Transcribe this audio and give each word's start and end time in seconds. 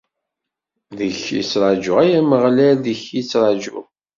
Deg-k 0.97 1.25
i 1.39 1.41
ttraǧuɣ, 1.43 1.97
ay 2.03 2.11
Ameɣlal, 2.19 2.75
deg-k 2.85 3.05
i 3.19 3.21
ttraǧuɣ! 3.23 3.85